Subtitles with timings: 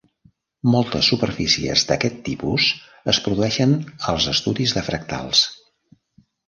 [0.75, 2.67] Moltes superfícies d"aquest tipus
[3.15, 3.79] es produeixen
[4.15, 5.49] als estudis de fractals.